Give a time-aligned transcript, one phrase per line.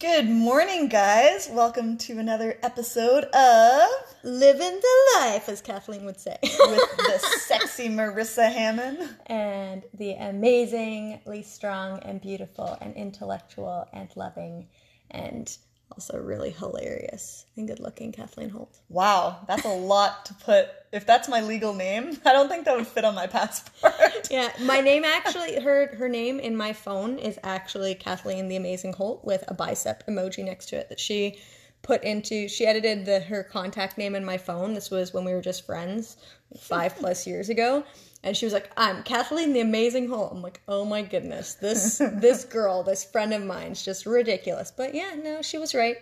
[0.00, 1.48] Good morning, guys.
[1.50, 3.88] Welcome to another episode of
[4.22, 11.42] Living the Life, as Kathleen would say, with the sexy Marissa Hamon and the amazingly
[11.42, 14.68] strong and beautiful and intellectual and loving
[15.10, 15.58] and
[15.92, 18.78] also really hilarious and good looking Kathleen Holt.
[18.88, 20.68] Wow, that's a lot to put.
[20.92, 23.94] If that's my legal name, I don't think that would fit on my passport.
[24.30, 28.94] yeah, my name actually, her her name in my phone is actually Kathleen the Amazing
[28.94, 31.38] Holt with a bicep emoji next to it that she
[31.82, 32.48] put into.
[32.48, 34.74] She edited the her contact name in my phone.
[34.74, 36.16] This was when we were just friends,
[36.58, 37.84] five plus years ago,
[38.22, 41.98] and she was like, "I'm Kathleen, the Amazing Holt." I'm like, "Oh my goodness, this
[42.14, 45.96] this girl, this friend of mine's just ridiculous." But yeah, no, she was right.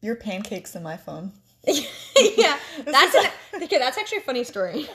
[0.00, 1.32] Your pancakes in my phone.
[1.66, 3.78] yeah, that's an, okay.
[3.78, 4.88] That's actually a funny story.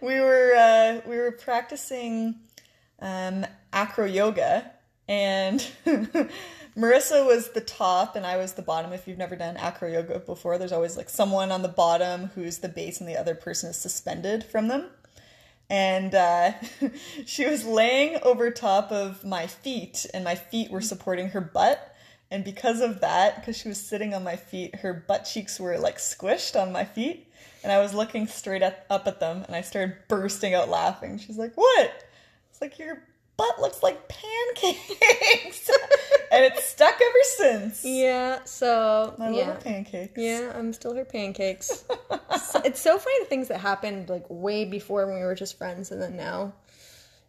[0.00, 2.36] we were uh, we were practicing
[3.00, 4.70] um, acro yoga,
[5.08, 5.66] and
[6.76, 8.92] Marissa was the top and I was the bottom.
[8.92, 12.58] If you've never done acro yoga before, there's always like someone on the bottom who's
[12.58, 14.90] the base and the other person is suspended from them
[15.68, 16.52] and uh,
[17.26, 21.94] she was laying over top of my feet, and my feet were supporting her butt.
[22.30, 25.78] And because of that, because she was sitting on my feet, her butt cheeks were
[25.78, 27.28] like squished on my feet.
[27.62, 31.18] And I was looking straight at, up at them, and I started bursting out laughing.
[31.18, 32.04] She's like, "What?"
[32.50, 33.02] It's like your
[33.36, 35.70] butt looks like pancakes.
[36.36, 37.84] and it's stuck ever since.
[37.84, 39.36] Yeah, so my yeah.
[39.36, 40.12] little pancakes.
[40.16, 41.84] Yeah, I'm still her pancakes.
[42.64, 45.90] it's so funny the things that happened like way before when we were just friends
[45.90, 46.52] and then now.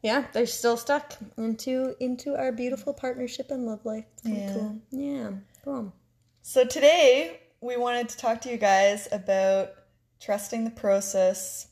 [0.03, 4.05] Yeah, they're still stuck into into our beautiful partnership and love life.
[4.23, 4.53] yeah.
[4.53, 4.77] cool.
[4.91, 5.29] Yeah,
[5.63, 5.93] cool.
[6.41, 9.71] So today we wanted to talk to you guys about
[10.19, 11.67] trusting the process,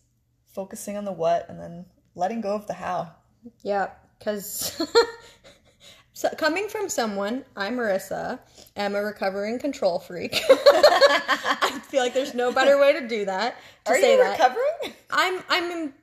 [0.54, 1.86] focusing on the what, and then
[2.16, 3.14] letting go of the how.
[3.62, 4.82] Yeah, because
[6.16, 8.40] so coming from someone, I'm Marissa,
[8.78, 10.34] I'm a recovering control freak.
[10.50, 13.58] I feel like there's no better way to do that.
[13.84, 14.40] To Are say you that.
[14.40, 14.94] recovering?
[15.12, 15.94] I'm I'm in,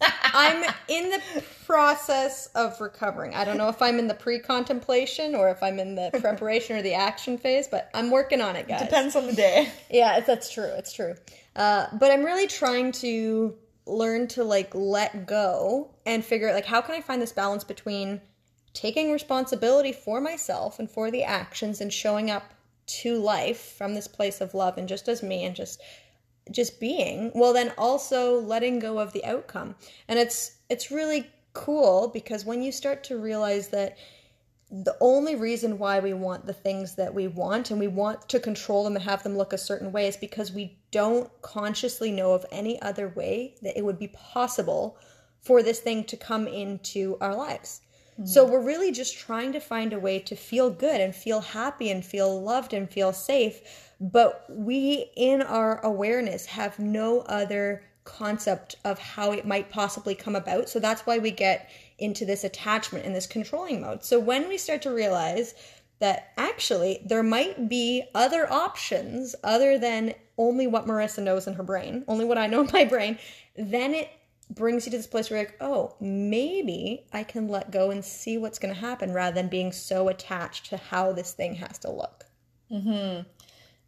[0.00, 3.36] I'm in the process of recovering.
[3.36, 6.82] I don't know if I'm in the pre-contemplation or if I'm in the preparation or
[6.82, 8.82] the action phase, but I'm working on it, guys.
[8.82, 9.70] Depends on the day.
[9.90, 10.72] Yeah, that's true.
[10.76, 11.14] It's true.
[11.54, 13.56] Uh, but I'm really trying to
[13.86, 17.62] learn to like let go and figure out like how can I find this balance
[17.62, 18.20] between
[18.74, 22.54] taking responsibility for myself and for the actions and showing up
[22.86, 25.80] to life from this place of love and just as me and just
[26.50, 29.76] just being well then also letting go of the outcome
[30.08, 33.96] and it's it's really cool because when you start to realize that
[34.72, 38.40] the only reason why we want the things that we want and we want to
[38.40, 42.32] control them and have them look a certain way is because we don't consciously know
[42.32, 44.96] of any other way that it would be possible
[45.42, 47.82] for this thing to come into our lives.
[48.22, 48.26] Mm-hmm.
[48.26, 51.90] So we're really just trying to find a way to feel good and feel happy
[51.90, 53.60] and feel loved and feel safe.
[54.00, 60.36] But we, in our awareness, have no other concept of how it might possibly come
[60.36, 60.68] about.
[60.68, 64.04] So that's why we get into this attachment and this controlling mode.
[64.04, 65.54] So when we start to realize
[66.00, 71.62] that actually there might be other options other than only what Marissa knows in her
[71.62, 73.18] brain, only what I know in my brain,
[73.56, 74.08] then it
[74.54, 78.04] brings you to this place where you're like, oh, maybe I can let go and
[78.04, 81.78] see what's going to happen rather than being so attached to how this thing has
[81.80, 82.24] to look.
[82.70, 83.22] Mm-hmm.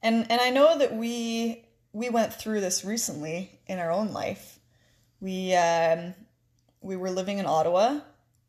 [0.02, 4.58] And and I know that we we went through this recently in our own life.
[5.20, 6.14] We um,
[6.80, 8.00] we were living in Ottawa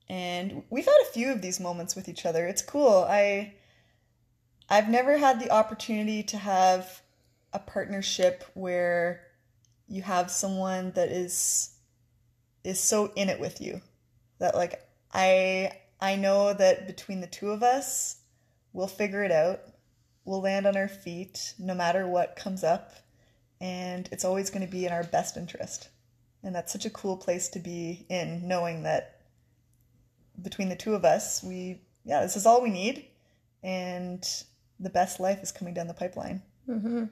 [0.10, 2.46] and we've had a few of these moments with each other.
[2.48, 3.06] It's cool.
[3.10, 3.54] I
[4.70, 7.02] I've never had the opportunity to have
[7.54, 9.22] a partnership where
[9.88, 11.75] you have someone that is
[12.66, 13.82] is so in it with you
[14.40, 14.82] that like
[15.14, 18.18] I I know that between the two of us
[18.74, 19.62] we'll figure it out.
[20.26, 22.92] We'll land on our feet no matter what comes up
[23.62, 25.90] and it's always going to be in our best interest.
[26.44, 29.22] And that's such a cool place to be in knowing that
[30.42, 33.06] between the two of us, we yeah, this is all we need
[33.64, 34.24] and
[34.80, 36.42] the best life is coming down the pipeline.
[36.70, 37.06] Mm-hmm.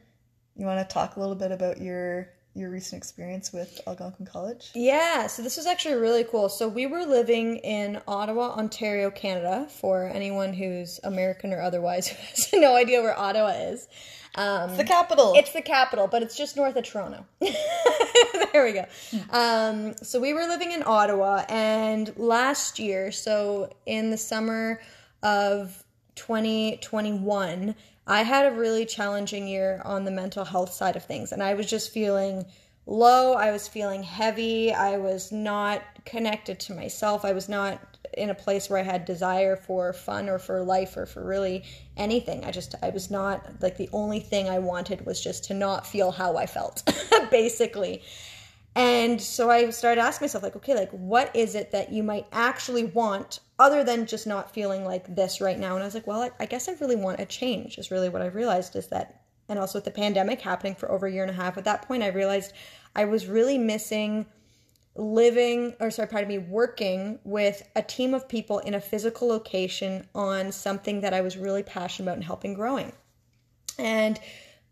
[0.55, 4.69] You want to talk a little bit about your your recent experience with Algonquin College?
[4.75, 6.49] Yeah, so this was actually really cool.
[6.49, 9.67] So we were living in Ottawa, Ontario, Canada.
[9.69, 13.87] For anyone who's American or otherwise who has no idea where Ottawa is,
[14.35, 15.33] um, It's the capital.
[15.35, 17.25] it's the capital, but it's just north of Toronto.
[17.39, 18.85] there we go.
[19.31, 24.79] Um, so we were living in Ottawa, and last year, so in the summer
[25.23, 25.83] of
[26.15, 31.41] 2021, I had a really challenging year on the mental health side of things, and
[31.41, 32.45] I was just feeling
[32.85, 33.33] low.
[33.33, 34.73] I was feeling heavy.
[34.73, 37.23] I was not connected to myself.
[37.23, 37.79] I was not
[38.17, 41.63] in a place where I had desire for fun or for life or for really
[41.97, 42.43] anything.
[42.43, 45.87] I just, I was not like the only thing I wanted was just to not
[45.87, 46.83] feel how I felt,
[47.31, 48.03] basically.
[48.75, 52.25] And so I started asking myself, like, okay, like, what is it that you might
[52.31, 55.75] actually want other than just not feeling like this right now?
[55.75, 58.09] And I was like, well, I, I guess I really want a change, is really
[58.09, 61.21] what I realized is that, and also with the pandemic happening for over a year
[61.21, 62.53] and a half, at that point, I realized
[62.95, 64.25] I was really missing
[64.95, 70.07] living, or sorry, pardon me, working with a team of people in a physical location
[70.13, 72.91] on something that I was really passionate about and helping growing.
[73.79, 74.19] And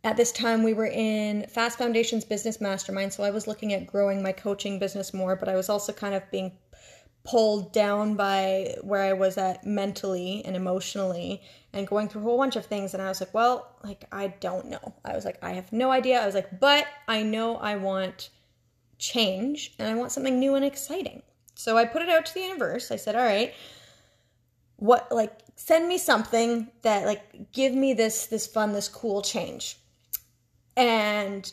[0.03, 3.85] at this time, we were in Fast Foundations Business Mastermind, so I was looking at
[3.85, 6.53] growing my coaching business more, but I was also kind of being
[7.23, 12.37] pulled down by where I was at mentally and emotionally and going through a whole
[12.37, 12.95] bunch of things.
[12.95, 14.95] And I was like, well, like, I don't know.
[15.05, 16.19] I was like, I have no idea.
[16.19, 18.31] I was like, but I know I want
[18.97, 21.21] change and I want something new and exciting.
[21.53, 22.89] So I put it out to the universe.
[22.89, 23.53] I said, all right,
[24.77, 29.77] what, like, send me something that, like, give me this, this fun, this cool change.
[30.75, 31.51] And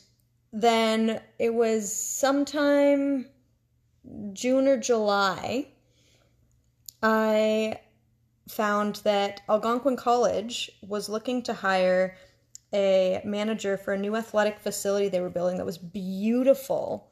[0.52, 3.26] then it was sometime
[4.32, 5.68] June or July,
[7.02, 7.80] I
[8.48, 12.16] found that Algonquin College was looking to hire
[12.72, 17.10] a manager for a new athletic facility they were building that was beautiful.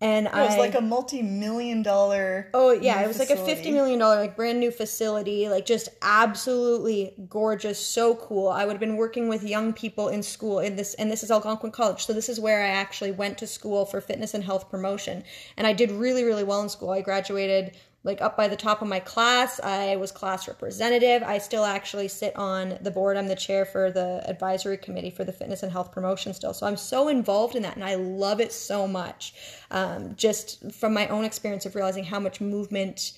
[0.00, 2.50] And it was I, like a multi-million dollar.
[2.52, 5.88] Oh yeah, it was like a fifty million dollar like brand new facility, like just
[6.02, 8.48] absolutely gorgeous, so cool.
[8.48, 11.30] I would have been working with young people in school in this, and this is
[11.30, 14.68] Algonquin College, so this is where I actually went to school for fitness and health
[14.68, 15.24] promotion,
[15.56, 16.90] and I did really really well in school.
[16.90, 19.58] I graduated like up by the top of my class.
[19.60, 21.22] I was class representative.
[21.22, 23.16] I still actually sit on the board.
[23.16, 26.52] I'm the chair for the advisory committee for the fitness and health promotion still.
[26.52, 29.34] So I'm so involved in that and I love it so much.
[29.70, 33.12] Um, just from my own experience of realizing how much movement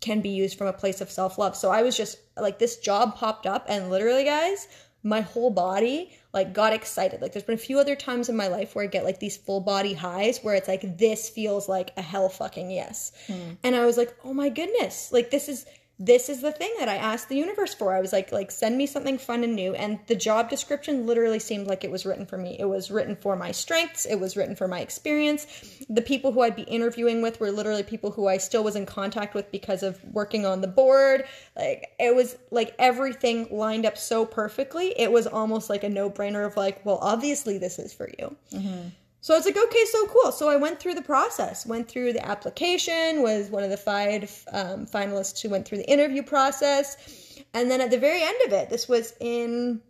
[0.00, 1.56] can be used from a place of self love.
[1.56, 4.68] So I was just like, this job popped up and literally, guys,
[5.02, 7.20] my whole body like got excited.
[7.20, 9.36] Like there's been a few other times in my life where I get like these
[9.36, 13.12] full body highs where it's like this feels like a hell fucking yes.
[13.26, 13.54] Hmm.
[13.62, 15.12] And I was like, "Oh my goodness.
[15.12, 15.66] Like this is
[16.04, 17.94] this is the thing that I asked the universe for.
[17.94, 21.38] I was like like send me something fun and new." And the job description literally
[21.38, 22.56] seemed like it was written for me.
[22.58, 25.46] It was written for my strengths, it was written for my experience.
[25.88, 28.86] The people who I'd be interviewing with were literally people who I still was in
[28.86, 31.24] contact with because of working on the board.
[31.56, 34.98] Like it was like everything lined up so perfectly.
[34.98, 38.36] It was almost like a no-brainer of like, well, obviously this is for you.
[38.52, 38.88] Mm-hmm.
[39.22, 40.32] So I was like, okay, so cool.
[40.32, 44.44] So I went through the process, went through the application, was one of the five
[44.52, 48.52] um, finalists who went through the interview process, and then at the very end of
[48.52, 49.80] it, this was in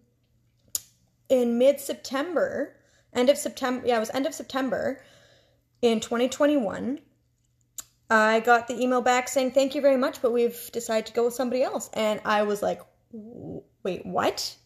[1.30, 2.76] in mid September,
[3.14, 3.86] end of September.
[3.86, 5.02] Yeah, it was end of September
[5.80, 7.00] in 2021.
[8.10, 11.24] I got the email back saying thank you very much, but we've decided to go
[11.24, 12.82] with somebody else, and I was like,
[13.82, 14.56] wait, what?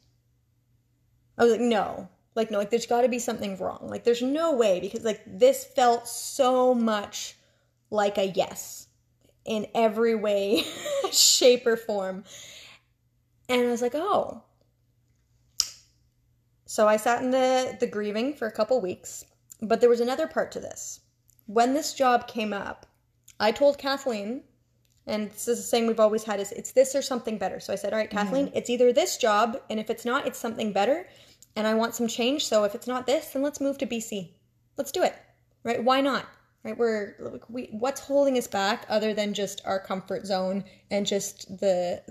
[1.38, 3.88] I was like, no, like no, like there's got to be something wrong.
[3.88, 7.34] Like there's no way because like this felt so much
[7.90, 8.88] like a yes
[9.44, 10.64] in every way,
[11.12, 12.24] shape or form.
[13.48, 14.42] And I was like, oh.
[16.66, 19.24] So I sat in the the grieving for a couple weeks,
[19.62, 21.00] but there was another part to this.
[21.46, 22.86] When this job came up,
[23.38, 24.42] I told Kathleen,
[25.06, 27.60] and this is the saying we've always had is it's this or something better.
[27.60, 28.56] So I said, all right, Kathleen, mm-hmm.
[28.56, 31.06] it's either this job, and if it's not, it's something better,
[31.56, 32.46] and I want some change.
[32.46, 34.30] So if it's not this, then let's move to BC.
[34.76, 35.14] Let's do it.
[35.64, 35.82] Right?
[35.82, 36.26] Why not?
[36.66, 36.76] right?
[36.76, 42.02] We're we what's holding us back other than just our comfort zone and just the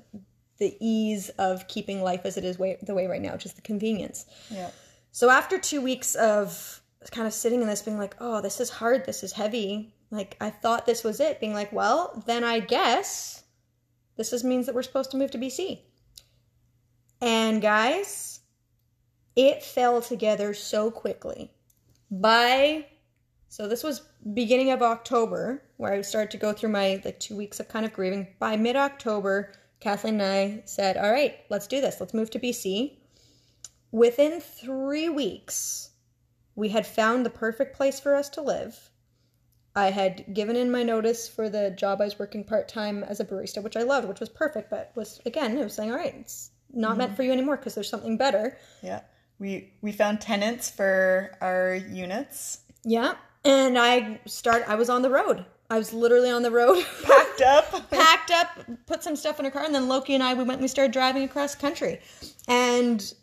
[0.57, 3.61] the ease of keeping life as it is way, the way right now, just the
[3.61, 4.25] convenience.
[4.49, 4.71] Yeah.
[5.11, 8.69] So after two weeks of kind of sitting in this, being like, oh, this is
[8.69, 9.93] hard, this is heavy.
[10.11, 11.41] Like I thought this was it.
[11.41, 13.43] Being like, well, then I guess
[14.15, 15.81] this is means that we're supposed to move to BC.
[17.19, 18.34] And guys,
[19.35, 21.51] it fell together so quickly.
[22.09, 22.87] By
[23.49, 24.01] so this was
[24.33, 27.85] beginning of October where I started to go through my like two weeks of kind
[27.85, 28.27] of grieving.
[28.39, 31.99] By mid October, Kathleen and I said, "All right, let's do this.
[31.99, 32.97] Let's move to BC."
[33.91, 35.91] Within three weeks,
[36.55, 38.89] we had found the perfect place for us to live.
[39.75, 43.19] I had given in my notice for the job I was working part time as
[43.19, 45.97] a barista, which I loved, which was perfect, but was again, it was saying, all
[45.97, 47.15] right, it's not meant mm-hmm.
[47.17, 48.57] for you anymore because there's something better.
[48.81, 49.01] Yeah.
[49.39, 52.59] We we found tenants for our units.
[52.83, 53.15] Yeah.
[53.43, 55.45] And I start I was on the road.
[55.69, 56.85] I was literally on the road.
[57.03, 57.89] Packed up.
[57.89, 58.47] packed up,
[58.85, 60.67] put some stuff in a car, and then Loki and I we went and we
[60.67, 61.99] started driving across country.
[62.47, 63.13] And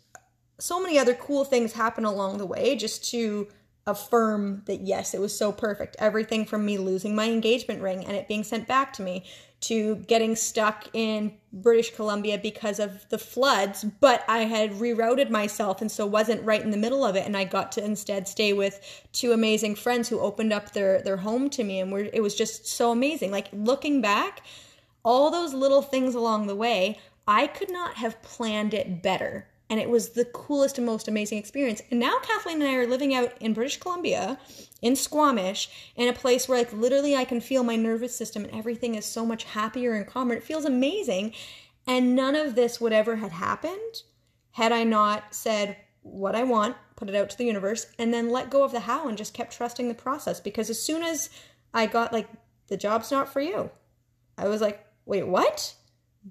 [0.59, 3.47] so many other cool things happen along the way just to
[3.85, 5.95] affirm that yes, it was so perfect.
[5.99, 9.25] Everything from me losing my engagement ring and it being sent back to me
[9.63, 15.79] to getting stuck in British Columbia because of the floods, but I had rerouted myself
[15.79, 18.51] and so wasn't right in the middle of it and I got to instead stay
[18.51, 18.81] with
[19.13, 22.67] two amazing friends who opened up their their home to me and it was just
[22.67, 23.31] so amazing.
[23.31, 24.41] Like looking back,
[25.05, 29.79] all those little things along the way, I could not have planned it better and
[29.79, 31.81] it was the coolest and most amazing experience.
[31.89, 34.37] And now Kathleen and I are living out in British Columbia,
[34.81, 38.53] in Squamish, in a place where like literally I can feel my nervous system and
[38.53, 40.35] everything is so much happier and calmer.
[40.35, 41.33] It feels amazing.
[41.87, 44.03] And none of this would ever had happened
[44.51, 48.29] had I not said what I want, put it out to the universe, and then
[48.29, 50.39] let go of the how and just kept trusting the process.
[50.39, 51.29] Because as soon as
[51.73, 52.27] I got like
[52.67, 53.71] the job's not for you,
[54.37, 55.73] I was like, wait, what?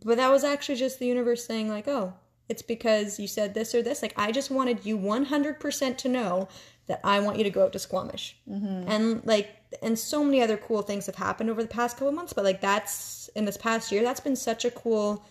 [0.05, 2.15] But that was actually just the universe saying, like, oh,
[2.49, 4.03] it's because you said this or this.
[4.03, 6.49] Like, I just wanted you 100% to know
[6.87, 8.37] that I want you to go out to Squamish.
[8.49, 8.91] Mm-hmm.
[8.91, 9.51] And like,
[9.83, 12.61] and so many other cool things have happened over the past couple months, but like,
[12.61, 15.25] that's in this past year, that's been such a cool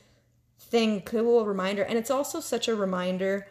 [0.60, 1.84] thing, cool reminder.
[1.84, 3.48] And it's also such a reminder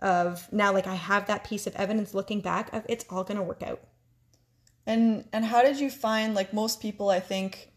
[0.00, 3.36] of now, like, I have that piece of evidence looking back of it's all going
[3.36, 3.80] to work out.
[4.86, 7.71] And and how did you find like most people I think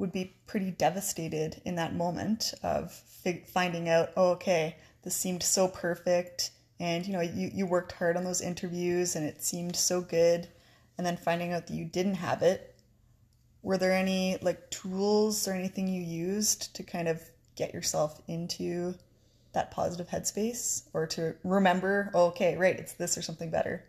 [0.00, 5.42] would be pretty devastated in that moment of fig- finding out, oh, okay, this seemed
[5.42, 6.50] so perfect.
[6.80, 10.48] And, you know, you, you worked hard on those interviews and it seemed so good.
[10.96, 12.74] And then finding out that you didn't have it.
[13.62, 17.22] Were there any like tools or anything you used to kind of
[17.54, 18.94] get yourself into
[19.52, 23.84] that positive headspace or to remember, oh, okay, right, it's this or something better?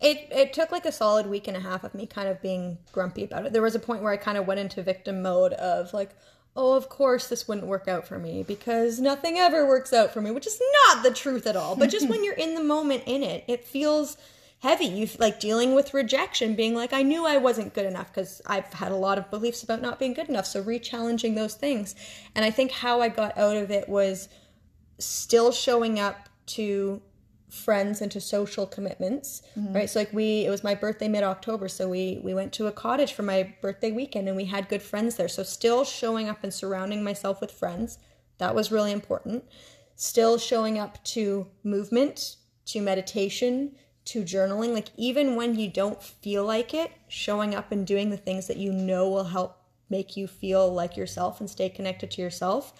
[0.00, 2.78] It it took like a solid week and a half of me kind of being
[2.92, 3.52] grumpy about it.
[3.52, 6.10] There was a point where I kind of went into victim mode of like,
[6.56, 10.20] oh, of course this wouldn't work out for me because nothing ever works out for
[10.20, 11.76] me, which is not the truth at all.
[11.76, 14.16] But just when you're in the moment in it, it feels
[14.60, 14.86] heavy.
[14.86, 18.72] You like dealing with rejection, being like, I knew I wasn't good enough because I've
[18.72, 20.46] had a lot of beliefs about not being good enough.
[20.46, 21.94] So re-challenging those things,
[22.34, 24.28] and I think how I got out of it was
[24.98, 27.00] still showing up to
[27.48, 29.72] friends and to social commitments mm-hmm.
[29.74, 29.90] right?
[29.90, 33.12] So like we it was my birthday mid-october so we we went to a cottage
[33.12, 35.28] for my birthday weekend and we had good friends there.
[35.28, 37.98] So still showing up and surrounding myself with friends
[38.38, 39.44] that was really important.
[39.96, 42.36] Still showing up to movement
[42.66, 43.72] to meditation
[44.06, 44.72] to journaling.
[44.72, 48.56] Like even when you don't feel like it showing up and doing the things that
[48.56, 49.56] you know will help
[49.90, 52.74] make you feel like yourself and stay connected to yourself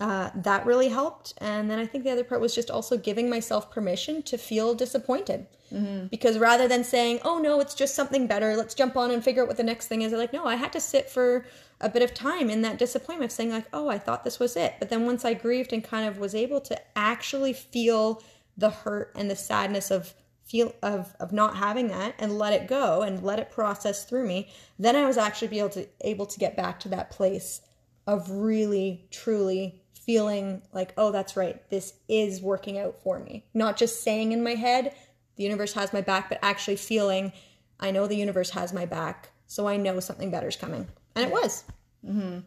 [0.00, 1.34] uh, that really helped.
[1.38, 4.74] And then I think the other part was just also giving myself permission to feel
[4.74, 5.46] disappointed.
[5.72, 6.06] Mm-hmm.
[6.08, 9.42] Because rather than saying, oh no, it's just something better, let's jump on and figure
[9.42, 11.46] out what the next thing is, I'm like, no, I had to sit for
[11.80, 14.74] a bit of time in that disappointment, saying, like, oh, I thought this was it.
[14.78, 18.22] But then once I grieved and kind of was able to actually feel
[18.56, 22.68] the hurt and the sadness of feel of of not having that and let it
[22.68, 24.46] go and let it process through me
[24.78, 27.62] then i was actually be able to able to get back to that place
[28.06, 33.44] of really truly feeling like, oh, that's right, this is working out for me.
[33.54, 34.94] Not just saying in my head,
[35.36, 37.32] the universe has my back, but actually feeling,
[37.80, 40.86] I know the universe has my back, so I know something better is coming.
[41.14, 41.64] And it was.
[42.04, 42.40] Mm-hmm.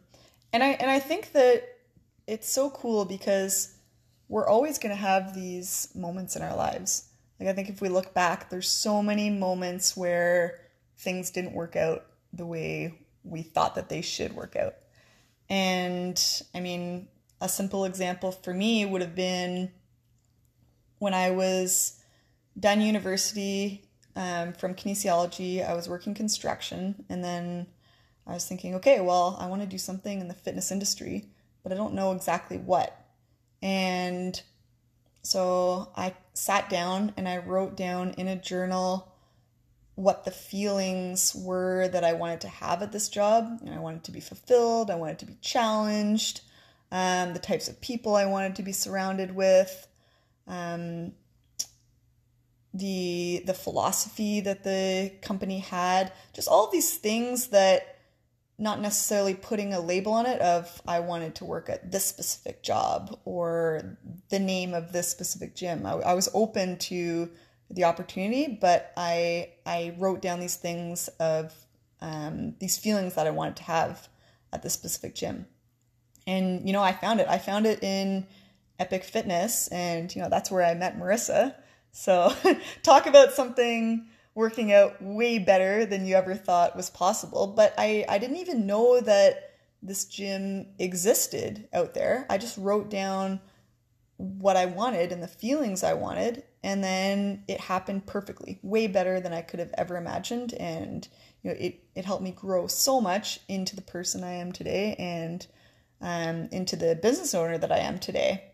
[0.52, 1.64] And I and I think that
[2.26, 3.74] it's so cool because
[4.28, 7.08] we're always going to have these moments in our lives.
[7.40, 10.60] Like I think if we look back, there's so many moments where
[10.98, 14.74] things didn't work out the way we thought that they should work out.
[15.48, 16.22] And
[16.54, 17.08] I mean,
[17.40, 19.70] a simple example for me would have been
[20.98, 22.00] when I was
[22.58, 23.84] done university
[24.16, 27.66] um, from kinesiology, I was working construction, and then
[28.26, 31.26] I was thinking, okay, well, I want to do something in the fitness industry,
[31.62, 32.98] but I don't know exactly what.
[33.62, 34.40] And
[35.22, 39.14] so I sat down and I wrote down in a journal
[39.94, 43.60] what the feelings were that I wanted to have at this job.
[43.68, 46.40] I wanted to be fulfilled, I wanted to be challenged,
[46.90, 49.86] um, the types of people I wanted to be surrounded with,
[50.46, 51.12] um,
[52.74, 57.98] the the philosophy that the company had, just all these things that
[58.58, 62.62] not necessarily putting a label on it of I wanted to work at this specific
[62.62, 63.96] job or
[64.30, 65.86] the name of this specific gym.
[65.86, 67.30] I, I was open to
[67.70, 71.54] the opportunity, but I I wrote down these things of
[72.00, 74.08] um, these feelings that I wanted to have
[74.52, 75.46] at this specific gym,
[76.28, 77.26] and you know I found it.
[77.26, 78.26] I found it in
[78.78, 81.54] Epic Fitness, and you know that's where I met Marissa.
[81.90, 82.32] So
[82.82, 87.48] talk about something working out way better than you ever thought was possible.
[87.48, 92.26] But I, I didn't even know that this gym existed out there.
[92.30, 93.40] I just wrote down
[94.16, 99.18] what I wanted and the feelings I wanted, and then it happened perfectly, way better
[99.18, 100.52] than I could have ever imagined.
[100.54, 101.08] And
[101.42, 104.94] you know, it, it helped me grow so much into the person I am today
[104.98, 105.46] and
[106.00, 108.52] um, into the business owner that I am today.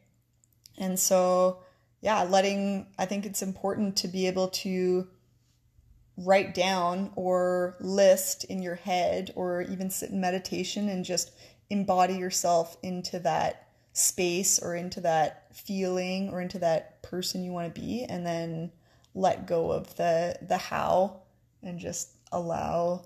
[0.79, 1.61] And so,
[2.01, 5.09] yeah, letting, I think it's important to be able to
[6.17, 11.33] write down or list in your head or even sit in meditation and just
[11.71, 17.73] embody yourself into that space or into that feeling or into that person you want
[17.73, 18.71] to be and then
[19.15, 21.21] let go of the the how
[21.63, 23.05] and just allow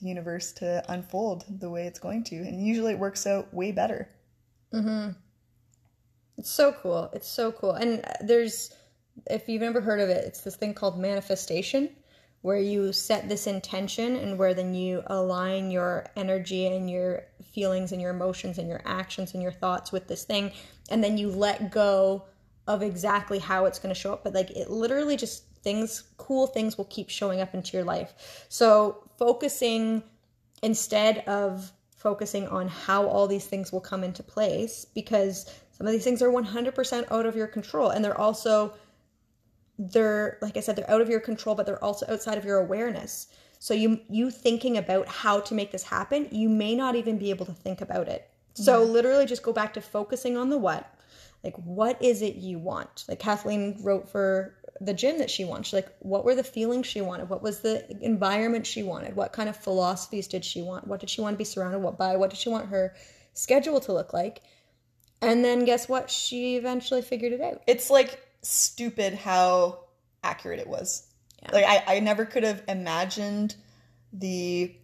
[0.00, 2.36] the universe to unfold the way it's going to.
[2.36, 4.08] And usually it works out way better.
[4.72, 5.10] Mm-hmm.
[6.36, 7.08] it's so cool.
[7.12, 7.72] It's so cool.
[7.72, 8.74] And there's
[9.30, 11.88] if you've never heard of it it's this thing called manifestation
[12.42, 17.90] where you set this intention and where then you align your energy and your feelings
[17.90, 20.52] and your emotions and your actions and your thoughts with this thing.
[20.90, 22.24] And then you let go
[22.68, 24.22] of exactly how it's going to show up.
[24.22, 28.46] But like it literally just things cool things will keep showing up into your life.
[28.48, 30.02] So focusing
[30.62, 35.92] instead of focusing on how all these things will come into place because some of
[35.92, 38.72] these things are 100% out of your control and they're also
[39.78, 42.58] they're like I said, they're out of your control, but they're also outside of your
[42.58, 43.28] awareness.
[43.58, 47.30] So you you thinking about how to make this happen, you may not even be
[47.30, 48.28] able to think about it.
[48.54, 48.90] So yeah.
[48.90, 50.94] literally just go back to focusing on the what.
[51.44, 53.04] Like what is it you want?
[53.08, 55.72] Like Kathleen wrote for the gym that she wants.
[55.72, 57.28] Like what were the feelings she wanted?
[57.28, 59.16] What was the environment she wanted?
[59.16, 60.86] What kind of philosophies did she want?
[60.86, 62.16] What did she want to be surrounded what, by?
[62.16, 62.94] What did she want her
[63.34, 64.42] schedule to look like?
[65.22, 66.10] And then guess what?
[66.10, 67.62] She eventually figured it out.
[67.66, 69.84] It's like stupid how
[70.22, 71.06] accurate it was.
[71.42, 71.50] Yeah.
[71.52, 73.56] Like I, I never could have imagined
[74.12, 74.74] the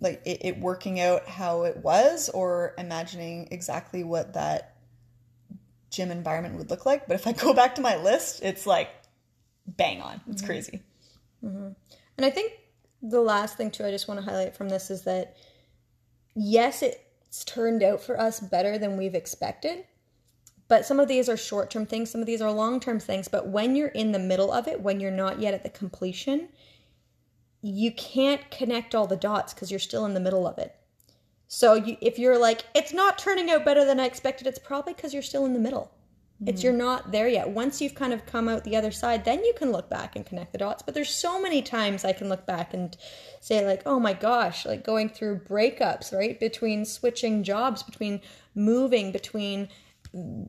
[0.00, 4.71] like it, it working out how it was or imagining exactly what that
[5.92, 7.06] gym environment would look like.
[7.06, 8.88] But if I go back to my list, it's like
[9.66, 10.20] bang on.
[10.28, 10.46] It's mm-hmm.
[10.46, 10.82] crazy.
[11.44, 11.68] Mm-hmm.
[12.16, 12.52] And I think
[13.00, 15.36] the last thing too I just want to highlight from this is that
[16.34, 19.84] yes, it's turned out for us better than we've expected.
[20.68, 23.28] But some of these are short term things, some of these are long term things.
[23.28, 26.48] But when you're in the middle of it, when you're not yet at the completion,
[27.60, 30.74] you can't connect all the dots because you're still in the middle of it.
[31.54, 34.94] So you, if you're like, it's not turning out better than I expected, it's probably
[34.94, 35.92] because you're still in the middle.
[36.36, 36.48] Mm-hmm.
[36.48, 37.50] It's you're not there yet.
[37.50, 40.24] Once you've kind of come out the other side, then you can look back and
[40.24, 40.82] connect the dots.
[40.82, 42.96] But there's so many times I can look back and
[43.40, 46.40] say like, oh my gosh, like going through breakups, right?
[46.40, 48.22] Between switching jobs, between
[48.54, 49.68] moving, between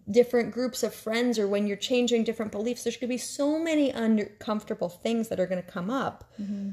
[0.09, 3.57] different groups of friends or when you're changing different beliefs there's going to be so
[3.57, 6.71] many uncomfortable things that are going to come up mm-hmm.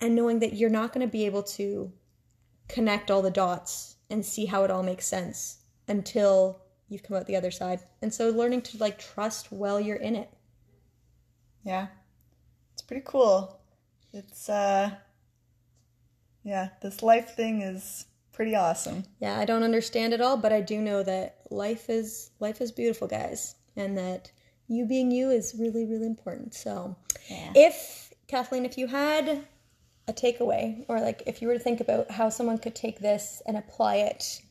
[0.00, 1.92] and knowing that you're not going to be able to
[2.68, 7.26] connect all the dots and see how it all makes sense until you've come out
[7.26, 10.30] the other side and so learning to like trust while you're in it
[11.64, 11.86] yeah
[12.72, 13.60] it's pretty cool
[14.12, 14.90] it's uh
[16.44, 19.02] yeah this life thing is pretty awesome.
[19.18, 22.70] Yeah, I don't understand it all, but I do know that life is life is
[22.70, 24.30] beautiful, guys, and that
[24.68, 26.54] you being you is really really important.
[26.54, 26.94] So,
[27.28, 27.52] yeah.
[27.56, 29.42] if Kathleen, if you had
[30.08, 33.42] a takeaway or like if you were to think about how someone could take this
[33.46, 34.42] and apply it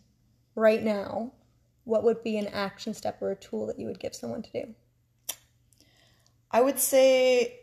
[0.56, 1.32] right now,
[1.86, 4.52] what would be an action step or a tool that you would give someone to
[4.52, 4.76] do?
[6.52, 7.60] I would say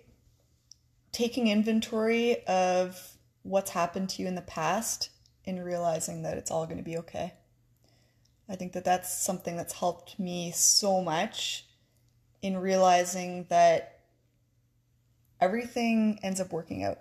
[1.12, 5.10] taking inventory of what's happened to you in the past
[5.44, 7.34] and realizing that it's all going to be okay.
[8.48, 11.66] I think that that's something that's helped me so much
[12.40, 14.00] in realizing that
[15.40, 16.98] everything ends up working out.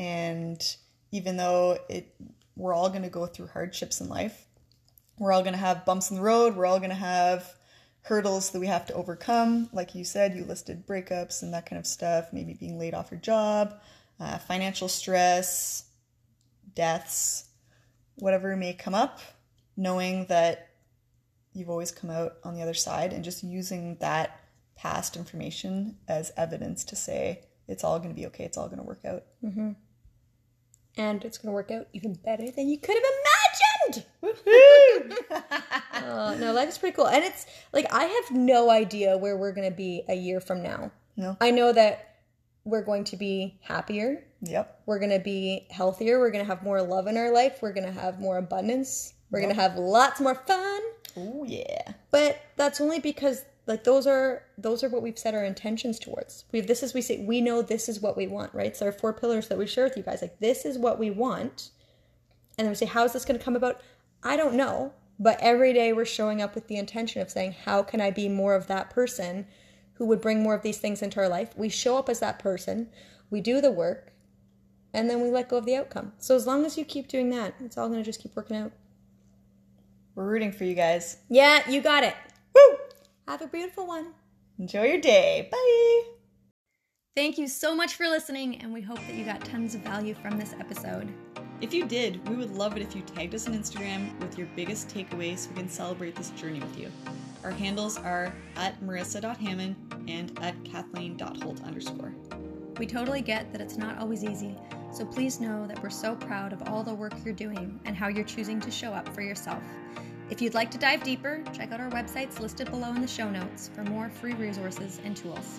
[0.00, 0.76] And
[1.12, 2.14] even though it
[2.56, 4.46] we're all going to go through hardships in life,
[5.18, 7.54] we're all going to have bumps in the road, we're all going to have
[8.02, 9.68] hurdles that we have to overcome.
[9.74, 13.10] Like you said, you listed breakups and that kind of stuff, maybe being laid off
[13.10, 13.78] your job,
[14.18, 15.84] uh, financial stress,
[16.74, 17.50] deaths,
[18.16, 19.20] whatever may come up,
[19.76, 20.70] knowing that
[21.52, 24.40] you've always come out on the other side and just using that
[24.76, 28.78] past information as evidence to say it's all going to be okay, it's all going
[28.78, 29.24] to work out.
[29.44, 29.72] Mm-hmm.
[30.96, 33.04] And it's going to work out even better than you could have
[33.92, 34.06] imagined.
[35.94, 37.06] uh, no, life is pretty cool.
[37.06, 40.62] And it's like, I have no idea where we're going to be a year from
[40.62, 40.90] now.
[41.16, 41.36] No.
[41.40, 42.16] I know that
[42.64, 44.24] we're going to be happier.
[44.42, 44.82] Yep.
[44.86, 46.18] We're going to be healthier.
[46.18, 47.58] We're going to have more love in our life.
[47.62, 49.14] We're going to have more abundance.
[49.30, 50.80] We're going to have lots more fun.
[51.16, 51.92] Oh, yeah.
[52.10, 56.44] But that's only because like those are those are what we've set our intentions towards.
[56.52, 58.76] We've this is we say we know this is what we want, right?
[58.76, 61.10] So our four pillars that we share with you guys, like this is what we
[61.10, 61.70] want.
[62.58, 63.80] And then we say, how is this going to come about?
[64.22, 64.92] I don't know.
[65.18, 68.28] But every day we're showing up with the intention of saying, how can I be
[68.28, 69.46] more of that person
[69.94, 71.56] who would bring more of these things into our life?
[71.56, 72.88] We show up as that person,
[73.30, 74.12] we do the work,
[74.92, 76.12] and then we let go of the outcome.
[76.18, 78.56] So as long as you keep doing that, it's all going to just keep working
[78.56, 78.72] out.
[80.14, 81.18] We're rooting for you guys.
[81.28, 82.14] Yeah, you got it.
[82.54, 82.78] Woo!
[83.30, 84.08] Have a beautiful one.
[84.58, 85.48] Enjoy your day.
[85.52, 86.10] Bye.
[87.14, 90.14] Thank you so much for listening, and we hope that you got tons of value
[90.14, 91.08] from this episode.
[91.60, 94.48] If you did, we would love it if you tagged us on Instagram with your
[94.56, 96.90] biggest takeaway so we can celebrate this journey with you.
[97.44, 99.76] Our handles are at marissa.hamon
[100.08, 102.12] and at kathleen.holt underscore.
[102.78, 104.58] We totally get that it's not always easy,
[104.92, 108.08] so please know that we're so proud of all the work you're doing and how
[108.08, 109.62] you're choosing to show up for yourself.
[110.30, 113.28] If you'd like to dive deeper, check out our websites listed below in the show
[113.28, 115.58] notes for more free resources and tools.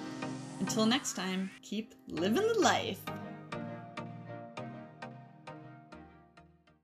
[0.62, 3.00] Until next time, keep living the life.